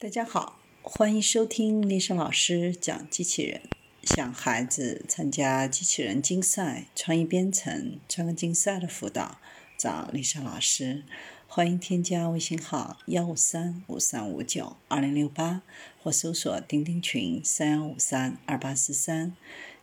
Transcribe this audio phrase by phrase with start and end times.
[0.00, 3.62] 大家好，欢迎收听丽莎老师讲机器人。
[4.04, 9.40] 想孩子参加机器人竞赛、创意编程、创客竞赛的辅导，
[9.76, 11.02] 找丽莎老师。
[11.48, 15.62] 欢迎添加微信号幺五三五三五九二零六八，
[16.00, 19.34] 或搜索钉钉群三幺五三二八四三。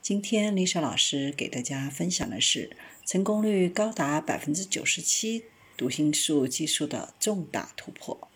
[0.01, 5.43] 今天丽莎老师给大家分享的是成功率高达百分之九十七
[5.75, 8.29] 读心术技术的重大突破。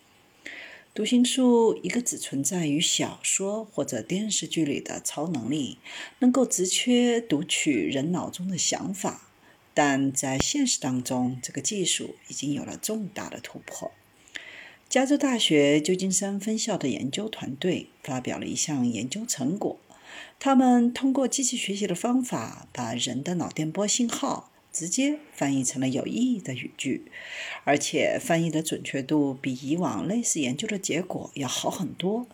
[0.92, 5.78] 读心术，一个只存在于小说或者电视剧里的超能力，
[6.20, 9.30] 能够直接读取人脑中的想法。
[9.74, 13.92] 但在现实当中，这个技术已经有了重大的突破。
[14.89, 19.80] 加州大学旧金山分校的研究团队发表了一项研究成果，
[20.39, 24.49] 他们通过机器学习的方法，把人的脑电波信号。
[24.71, 27.05] 直接翻译成了有意义的语句，
[27.64, 32.27] 而且翻译的准确度比以往类似研究的结果要好很多，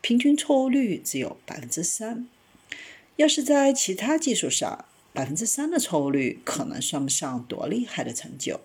[0.00, 2.26] 平均错误率只有百分之三。
[3.16, 8.60] 要是在其他技术上，百分之三的错误率可能算不上多厉害的成就，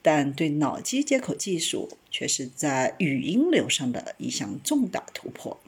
[0.00, 5.60] 但对脑机接口技术却是在语音流上的一项重大突破。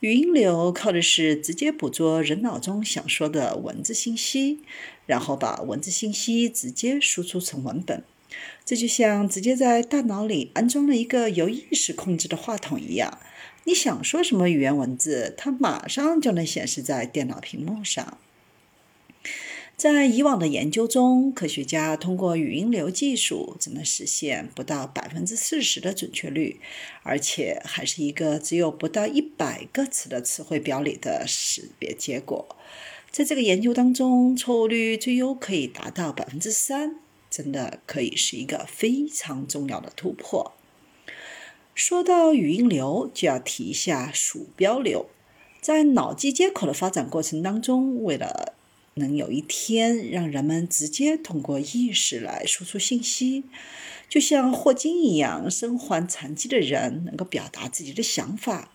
[0.00, 4.60] 语音流靠的是直接捕捉人脑中想说的文字信息，
[5.10, 8.04] 然后把文字信息直接输出成文本。
[8.64, 13.18] 这就像直接在大脑里安装了一个由意识控制的话筒一样，
[13.64, 18.18] 你想说什么语言文字，它马上就能显示在电脑屏幕上。
[19.76, 26.60] 在以往的研究中，科学家通过语音流技术只能实现不到百分之四十的准确率，
[27.02, 32.56] 而且还是一个只有不到一百个词的词汇表里的识别结果。
[33.10, 40.54] 在这个研究当中，错误率最优可以达到百分之三，真的可以是一个非常重要的突破。
[41.74, 45.06] 说到语音流，就要提一下鼠标流。
[45.60, 48.54] 在脑机接口的发展过程当中，为了
[48.94, 53.42] 能有一天让人们直接通过意识来输出信息，
[54.08, 58.70] 就像霍金一样，身患残疾的人能够表达自己的想法。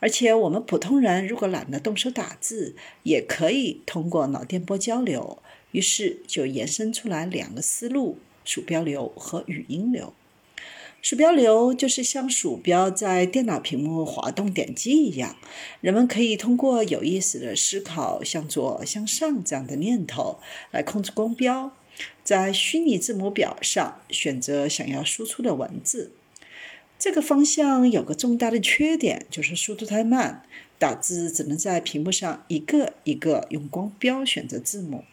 [0.00, 5.42] 而且我们普通人如果懒得动手打字，也可以通过脑电波交流。
[5.72, 10.14] 于是就延伸出来两个思路：鼠标流和语音流。
[11.02, 15.36] 鼠标流就是像鼠标在电脑屏幕滑动点击一样，
[15.80, 20.38] 人们可以通过有意识的思考向左、向上这样的念头
[20.70, 21.72] 来控制光标，
[22.24, 26.12] 在虚拟字母表上选择想要输出的文字。
[26.98, 30.42] 这个方向有个重大的缺点，就是速度太慢，
[30.78, 35.04] 打字只能在屏幕上一个一个用光标选择字母。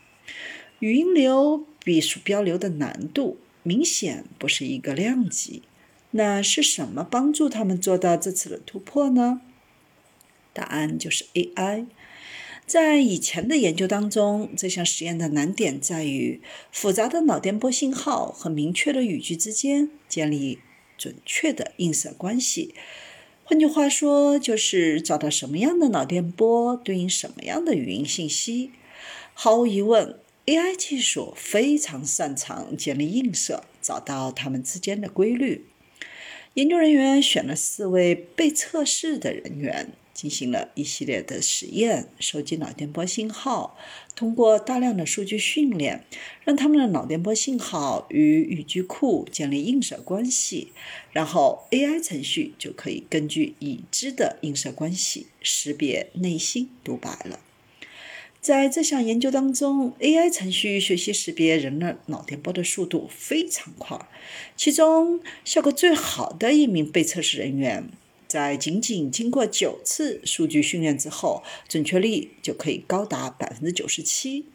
[0.79, 5.61] 语音流比鼠标流的难度明显不是一个量级。
[6.11, 9.41] 那是什么帮助他们做到这次的突破呢？
[10.53, 11.85] 答案就是 AI。
[12.65, 16.41] 在以前的研究当中，这项实验的难点在于
[16.71, 20.59] 复杂的脑电波信号和明确的语句之间建立
[20.97, 22.73] 准确的映射关系。
[23.43, 28.71] 换句话说，就是找到什么样的脑电波对应什么样的语音信息。
[29.33, 35.65] 毫无疑问，AI 技术非常擅长建立映射，找到它们之间的规律。
[36.55, 43.77] 研究人员选了四位被测试的人员，进行了一系列的实验，收集脑电波信号，
[44.15, 46.05] 通过大量的数据训练，
[46.45, 50.71] 让他们的脑电波信号与语句库建立映射关系，
[51.11, 57.41] 然后 AI 程序就可以根据已知的映射关系识别内心独白了。
[58.39, 63.99] 在这项研究当中，AI 程序学习识别人的脑电波的速度非常快。
[64.55, 67.89] 其中效果最好的一名被测试人员，
[68.35, 74.47] 在仅仅经过九次数据训练之后，准确率就可以高达百分之九十七。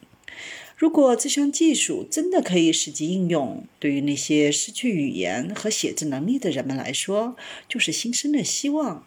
[0.77, 7.37] 如果这项技术真的可以实际应用，对于那些失去语言和写字能力的人们来说，
[7.67, 9.07] 就是新生的希望。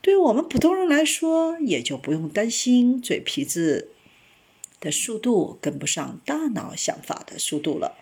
[0.00, 3.90] 对于我们普通人来说，也就不用担心嘴皮子。
[4.80, 7.98] 的速度跟不上大脑想法的速度了。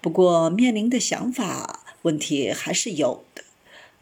[0.00, 3.42] 不过，面临的想法问题还是有的。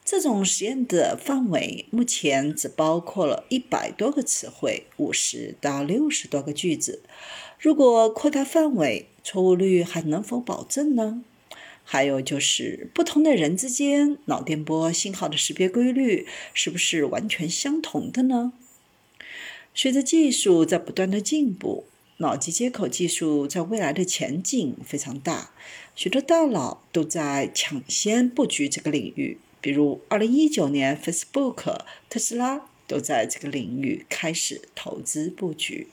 [0.04, 7.00] 这种实验的范围目前只包括了一百多个词汇，五十到六十多个句子。
[7.58, 11.24] 如果扩大范围，错误率还能否保证呢？
[11.82, 18.52] 还有就是，不同的人之间脑电波信号的识别规律是不是完全相同的呢？
[19.74, 21.86] 随着技术在不断的进步。
[22.18, 25.50] 脑机接口技术在未来的前景非常大，
[25.96, 31.78] 许多大佬都在抢先布局这个领域，比如二零一九年，Facebook、
[32.10, 35.88] 特斯拉都在这个领域开始投资布局。